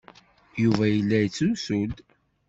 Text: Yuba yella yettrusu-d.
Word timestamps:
Yuba 0.63 0.85
yella 0.89 1.17
yettrusu-d. 1.19 1.95